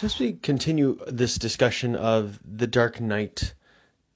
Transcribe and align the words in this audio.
So 0.00 0.06
as 0.06 0.18
we 0.18 0.32
continue 0.32 0.98
this 1.08 1.36
discussion 1.36 1.94
of 1.94 2.40
the 2.42 2.66
dark 2.66 3.02
night 3.02 3.52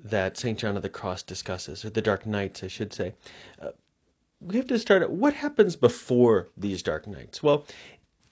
that 0.04 0.38
St. 0.38 0.58
John 0.58 0.78
of 0.78 0.82
the 0.82 0.88
Cross 0.88 1.24
discusses, 1.24 1.84
or 1.84 1.90
the 1.90 2.00
dark 2.00 2.24
nights, 2.24 2.64
I 2.64 2.68
should 2.68 2.94
say, 2.94 3.12
uh, 3.60 3.72
we 4.40 4.56
have 4.56 4.68
to 4.68 4.78
start 4.78 5.02
at 5.02 5.10
what 5.10 5.34
happens 5.34 5.76
before 5.76 6.48
these 6.56 6.82
dark 6.82 7.06
nights? 7.06 7.42
Well, 7.42 7.66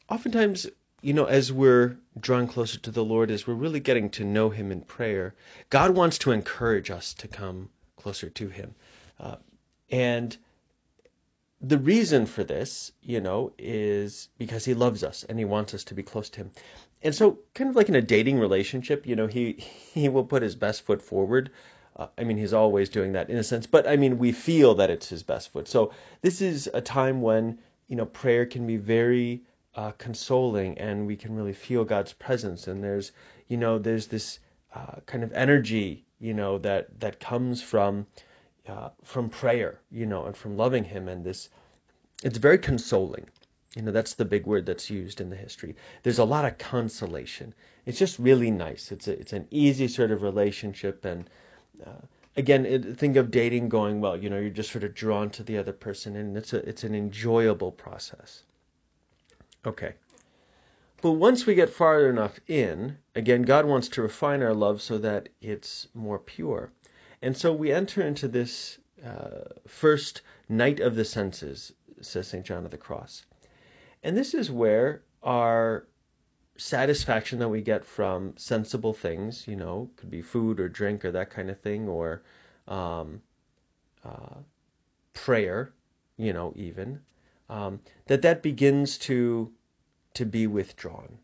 oftentimes, 0.09 0.67
you 1.03 1.13
know, 1.13 1.27
as 1.27 1.53
we're 1.53 1.99
drawing 2.19 2.47
closer 2.47 2.79
to 2.79 2.91
the 2.91 3.05
Lord, 3.05 3.31
as 3.31 3.47
we're 3.47 3.53
really 3.53 3.81
getting 3.81 4.09
to 4.13 4.25
know 4.25 4.49
Him 4.49 4.73
in 4.73 4.81
prayer, 4.81 5.35
God 5.69 5.91
wants 5.91 6.17
to 6.21 6.33
encourage 6.33 6.91
us 6.91 7.13
to 7.19 7.29
come 7.29 7.69
closer 7.97 8.31
to 8.31 8.49
Him. 8.49 8.75
Uh, 9.21 9.37
and 9.91 10.35
the 11.63 11.79
reason 11.79 12.27
for 12.27 12.43
this, 12.43 12.91
you 13.03 13.21
know, 13.21 13.53
is 13.57 14.29
because 14.37 14.65
he 14.65 14.75
loves 14.75 15.05
us 15.05 15.25
and 15.25 15.39
he 15.39 15.45
wants 15.45 15.75
us 15.75 15.85
to 15.85 15.95
be 15.95 16.03
close 16.03 16.29
to 16.31 16.41
him. 16.41 16.51
And 17.03 17.15
so, 17.15 17.39
kind 17.55 17.71
of 17.71 17.77
like 17.77 17.89
in 17.89 17.95
a 17.95 18.03
dating 18.03 18.39
relationship, 18.39 19.07
you 19.07 19.17
know, 19.17 19.29
he 19.29 19.53
he 19.95 20.09
will 20.09 20.25
put 20.25 20.43
his 20.43 20.57
best 20.57 20.83
foot 20.83 21.03
forward. 21.03 21.51
Uh, 21.95 22.07
I 22.19 22.25
mean, 22.25 22.39
he's 22.39 22.55
always 22.55 22.89
doing 22.89 23.13
that 23.13 23.31
in 23.31 23.37
a 23.37 23.45
sense, 23.45 23.67
but 23.67 23.87
I 23.87 23.97
mean, 23.97 24.19
we 24.19 24.33
feel 24.33 24.77
that 24.77 24.91
it's 24.91 25.09
his 25.09 25.23
best 25.23 25.53
foot. 25.53 25.69
So 25.69 25.93
this 26.23 26.41
is 26.41 26.69
a 26.73 26.81
time 26.81 27.21
when 27.23 27.59
you 27.87 27.97
know 27.97 28.07
prayer 28.07 28.47
can 28.47 28.67
be 28.67 28.77
very 28.77 29.43
uh, 29.75 29.93
consoling, 29.93 30.79
and 30.79 31.07
we 31.07 31.17
can 31.17 31.37
really 31.37 31.53
feel 31.53 31.85
God's 31.85 32.13
presence. 32.13 32.67
And 32.67 32.83
there's 32.83 33.13
you 33.47 33.57
know 33.57 33.79
there's 33.79 34.09
this 34.09 34.41
uh, 34.75 34.97
kind 35.07 35.23
of 35.23 35.33
energy 35.33 36.07
you 36.19 36.35
know 36.35 36.59
that 36.59 37.01
that 37.01 37.21
comes 37.21 37.61
from 37.61 38.07
uh, 38.69 38.91
from 39.05 39.29
prayer, 39.29 39.81
you 39.91 40.07
know, 40.07 40.27
and 40.27 40.37
from 40.37 40.57
loving 40.57 40.85
Him, 40.85 41.09
and 41.09 41.25
this 41.25 41.49
it's 42.23 42.39
very 42.39 42.59
consoling. 42.59 43.27
You 43.75 43.83
know, 43.83 43.93
that's 43.93 44.15
the 44.15 44.25
big 44.25 44.47
word 44.47 44.67
that's 44.67 44.91
used 44.91 45.21
in 45.21 45.31
the 45.31 45.37
history. 45.37 45.77
There's 46.03 46.19
a 46.19 46.25
lot 46.25 46.45
of 46.45 46.59
consolation. 46.59 47.55
It's 47.87 47.99
just 47.99 48.19
really 48.19 48.51
nice. 48.51 48.93
It's 48.93 49.09
a, 49.09 49.19
it's 49.19 49.33
an 49.33 49.49
easy 49.51 49.89
sort 49.89 50.11
of 50.11 50.23
relationship, 50.23 51.05
and 51.05 51.29
uh, 51.85 52.03
again, 52.37 52.67
it, 52.67 52.99
think 52.99 53.17
of 53.17 53.31
dating 53.31 53.69
going 53.71 54.01
well. 54.01 54.17
You 54.17 54.31
know, 54.31 54.39
you're 54.39 54.51
just 54.51 54.71
sort 54.71 54.85
of 54.85 54.95
drawn 54.95 55.31
to 55.31 55.43
the 55.43 55.59
other 55.59 55.73
person, 55.73 56.17
and 56.17 56.37
it's 56.37 56.53
a 56.53 56.69
it's 56.69 56.85
an 56.85 56.95
enjoyable 56.95 57.73
process. 57.73 58.43
Okay. 59.65 59.95
But 61.01 61.13
once 61.13 61.47
we 61.47 61.57
get 61.57 61.71
far 61.71 62.09
enough 62.09 62.39
in, 62.47 62.97
again, 63.17 63.43
God 63.43 63.65
wants 63.65 63.89
to 63.89 64.03
refine 64.03 64.41
our 64.43 64.55
love 64.55 64.81
so 64.81 64.99
that 64.99 65.31
it's 65.41 65.89
more 65.95 66.21
pure. 66.21 66.71
And 67.23 67.37
so 67.37 67.53
we 67.53 67.71
enter 67.71 68.03
into 68.03 68.27
this 68.27 68.79
uh, 69.05 69.45
first 69.69 70.23
night 70.49 70.81
of 70.81 70.97
the 70.97 71.05
senses, 71.05 71.73
says 72.01 72.27
St. 72.27 72.45
John 72.45 72.65
of 72.65 72.73
the 72.73 72.77
Cross. 72.77 73.25
And 74.03 74.17
this 74.17 74.35
is 74.35 74.51
where 74.51 75.03
our 75.23 75.87
satisfaction 76.57 77.39
that 77.39 77.49
we 77.49 77.63
get 77.63 77.85
from 77.85 78.37
sensible 78.37 78.93
things, 78.93 79.47
you 79.47 79.55
know, 79.55 79.89
could 79.97 80.11
be 80.11 80.21
food 80.21 80.59
or 80.59 80.69
drink 80.69 81.05
or 81.05 81.13
that 81.13 81.31
kind 81.31 81.49
of 81.49 81.61
thing, 81.61 81.89
or 81.89 82.23
um, 82.67 83.23
uh, 84.05 84.41
prayer, 85.15 85.73
you 86.17 86.33
know, 86.33 86.53
even, 86.57 87.01
um, 87.49 87.81
that 88.07 88.23
that 88.23 88.43
begins 88.43 88.99
to 88.99 89.53
to 90.15 90.27
be 90.27 90.47
withdrawn, 90.47 91.19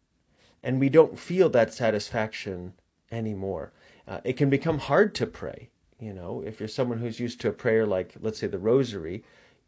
and 0.63 0.81
we 0.81 0.89
don't 0.89 1.19
feel 1.19 1.51
that 1.51 1.75
satisfaction 1.75 2.73
anymore. 3.11 3.73
Uh, 4.07 4.21
it 4.25 4.37
can 4.39 4.49
become 4.49 4.79
hard 4.79 5.15
to 5.15 5.27
pray 5.27 5.69
you 6.01 6.13
know, 6.13 6.43
if 6.47 6.61
you're 6.61 6.69
someone 6.69 6.99
who's 6.99 7.19
used 7.19 7.41
to 7.41 7.49
a 7.49 7.53
prayer 7.53 7.87
like, 7.87 8.15
let's 8.21 8.39
say, 8.39 8.47
the 8.47 8.59
Rosary, 8.59 9.25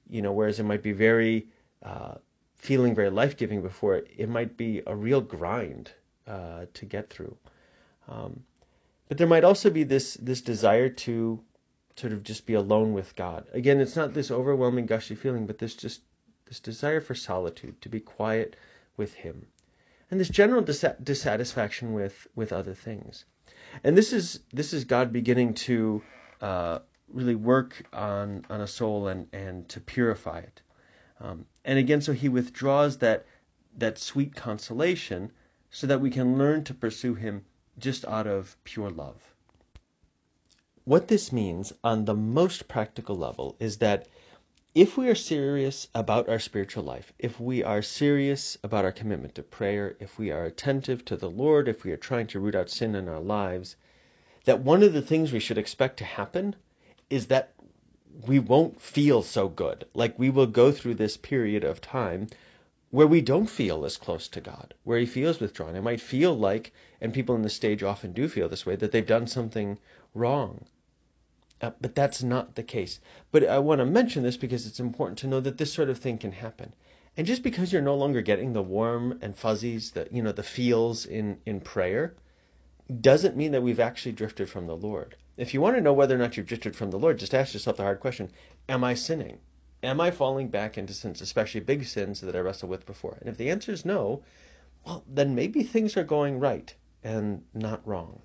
you 0.08 0.22
know, 0.22 0.32
whereas 0.32 0.60
it 0.60 0.64
might 0.64 0.82
be 0.82 0.92
very 0.92 1.48
uh, 1.82 2.14
feeling 2.56 2.94
very 2.94 3.10
life 3.10 3.36
giving 3.36 3.62
before 3.62 3.96
it, 3.96 4.28
might 4.28 4.56
be 4.56 4.82
a 4.86 4.94
real 4.94 5.20
grind 5.20 5.90
uh, 6.26 6.66
to 6.74 6.86
get 6.86 7.10
through. 7.10 7.36
Um, 8.08 8.44
but 9.08 9.18
there 9.18 9.26
might 9.26 9.44
also 9.44 9.70
be 9.70 9.84
this 9.84 10.14
this 10.14 10.42
desire 10.42 10.88
to 10.88 11.40
sort 11.96 12.12
of 12.12 12.22
just 12.22 12.46
be 12.46 12.54
alone 12.54 12.92
with 12.92 13.16
God. 13.16 13.46
Again, 13.52 13.80
it's 13.80 13.96
not 13.96 14.14
this 14.14 14.30
overwhelming 14.30 14.86
gushy 14.86 15.16
feeling, 15.16 15.46
but 15.46 15.58
this 15.58 15.74
just 15.74 16.00
this 16.46 16.60
desire 16.60 17.00
for 17.00 17.14
solitude, 17.14 17.80
to 17.82 17.88
be 17.88 18.00
quiet 18.00 18.56
with 18.96 19.14
Him, 19.14 19.46
and 20.10 20.20
this 20.20 20.28
general 20.28 20.62
dis- 20.62 20.84
dissatisfaction 21.02 21.92
with 21.92 22.26
with 22.36 22.52
other 22.52 22.74
things. 22.74 23.24
And 23.82 23.96
this 23.96 24.12
is 24.12 24.40
this 24.52 24.72
is 24.72 24.84
God 24.84 25.12
beginning 25.12 25.54
to 25.54 26.02
uh, 26.40 26.80
really 27.08 27.34
work 27.34 27.82
on 27.92 28.44
on 28.48 28.60
a 28.60 28.66
soul 28.66 29.08
and 29.08 29.26
and 29.32 29.68
to 29.68 29.80
purify 29.80 30.38
it. 30.38 30.62
Um, 31.20 31.46
and 31.64 31.78
again, 31.78 32.00
so 32.00 32.12
he 32.12 32.28
withdraws 32.28 32.98
that 32.98 33.26
that 33.78 33.98
sweet 33.98 34.34
consolation 34.34 35.32
so 35.70 35.86
that 35.86 36.00
we 36.00 36.10
can 36.10 36.38
learn 36.38 36.64
to 36.64 36.74
pursue 36.74 37.14
him 37.14 37.44
just 37.78 38.04
out 38.04 38.26
of 38.26 38.56
pure 38.64 38.90
love. 38.90 39.22
What 40.84 41.08
this 41.08 41.30
means 41.32 41.72
on 41.84 42.04
the 42.04 42.14
most 42.14 42.66
practical 42.66 43.16
level 43.16 43.56
is 43.60 43.78
that 43.78 44.08
if 44.74 44.96
we 44.96 45.08
are 45.08 45.14
serious 45.14 45.88
about 45.94 46.28
our 46.28 46.38
spiritual 46.38 46.84
life, 46.84 47.12
if 47.18 47.40
we 47.40 47.64
are 47.64 47.82
serious 47.82 48.56
about 48.62 48.84
our 48.84 48.92
commitment 48.92 49.34
to 49.34 49.42
prayer, 49.42 49.96
if 50.00 50.18
we 50.18 50.30
are 50.30 50.44
attentive 50.44 51.04
to 51.06 51.16
the 51.16 51.30
Lord, 51.30 51.68
if 51.68 51.84
we 51.84 51.92
are 51.92 51.96
trying 51.96 52.28
to 52.28 52.40
root 52.40 52.54
out 52.54 52.70
sin 52.70 52.94
in 52.94 53.08
our 53.08 53.20
lives, 53.20 53.76
that 54.44 54.60
one 54.60 54.82
of 54.82 54.92
the 54.92 55.02
things 55.02 55.32
we 55.32 55.40
should 55.40 55.58
expect 55.58 55.98
to 55.98 56.04
happen 56.04 56.56
is 57.08 57.26
that 57.26 57.52
we 58.26 58.38
won't 58.38 58.80
feel 58.80 59.22
so 59.22 59.48
good. 59.48 59.84
Like 59.94 60.18
we 60.18 60.30
will 60.30 60.46
go 60.46 60.72
through 60.72 60.94
this 60.94 61.16
period 61.16 61.64
of 61.64 61.80
time 61.80 62.28
where 62.90 63.06
we 63.06 63.20
don't 63.20 63.48
feel 63.48 63.84
as 63.84 63.96
close 63.96 64.28
to 64.28 64.40
God, 64.40 64.74
where 64.82 64.98
he 64.98 65.06
feels 65.06 65.38
withdrawn. 65.38 65.76
It 65.76 65.82
might 65.82 66.00
feel 66.00 66.36
like, 66.36 66.72
and 67.00 67.14
people 67.14 67.36
in 67.36 67.42
the 67.42 67.50
stage 67.50 67.82
often 67.82 68.12
do 68.12 68.28
feel 68.28 68.48
this 68.48 68.66
way, 68.66 68.76
that 68.76 68.90
they've 68.90 69.06
done 69.06 69.28
something 69.28 69.78
wrong. 70.12 70.64
Uh, 71.62 71.70
but 71.80 71.94
that's 71.94 72.22
not 72.22 72.54
the 72.54 72.62
case. 72.62 73.00
But 73.30 73.44
I 73.44 73.58
want 73.58 73.80
to 73.80 73.86
mention 73.86 74.22
this 74.22 74.36
because 74.36 74.66
it's 74.66 74.80
important 74.80 75.18
to 75.18 75.28
know 75.28 75.40
that 75.40 75.58
this 75.58 75.72
sort 75.72 75.90
of 75.90 75.98
thing 75.98 76.18
can 76.18 76.32
happen. 76.32 76.72
And 77.16 77.26
just 77.26 77.42
because 77.42 77.72
you're 77.72 77.82
no 77.82 77.96
longer 77.96 78.22
getting 78.22 78.52
the 78.52 78.62
warm 78.62 79.18
and 79.20 79.36
fuzzies, 79.36 79.90
the 79.90 80.08
you 80.10 80.22
know 80.22 80.32
the 80.32 80.42
feels 80.42 81.06
in 81.06 81.38
in 81.44 81.60
prayer, 81.60 82.14
doesn't 82.90 83.36
mean 83.36 83.52
that 83.52 83.62
we've 83.62 83.80
actually 83.80 84.12
drifted 84.12 84.48
from 84.48 84.66
the 84.66 84.76
Lord. 84.76 85.16
If 85.36 85.54
you 85.54 85.60
want 85.60 85.76
to 85.76 85.80
know 85.80 85.92
whether 85.92 86.14
or 86.14 86.18
not 86.18 86.36
you've 86.36 86.46
drifted 86.46 86.74
from 86.74 86.90
the 86.90 86.98
Lord, 86.98 87.18
just 87.18 87.34
ask 87.34 87.54
yourself 87.54 87.76
the 87.76 87.82
hard 87.82 88.00
question 88.00 88.30
Am 88.68 88.84
I 88.84 88.94
sinning? 88.94 89.38
Am 89.82 90.00
I 90.00 90.10
falling 90.10 90.48
back 90.48 90.76
into 90.76 90.92
sins, 90.92 91.20
especially 91.20 91.60
big 91.60 91.84
sins 91.84 92.20
that 92.20 92.36
I 92.36 92.40
wrestled 92.40 92.70
with 92.70 92.86
before? 92.86 93.16
And 93.20 93.28
if 93.28 93.36
the 93.36 93.50
answer 93.50 93.72
is 93.72 93.84
no, 93.84 94.22
well, 94.84 95.04
then 95.06 95.34
maybe 95.34 95.62
things 95.62 95.96
are 95.96 96.04
going 96.04 96.38
right 96.38 96.74
and 97.02 97.44
not 97.54 97.86
wrong. 97.86 98.20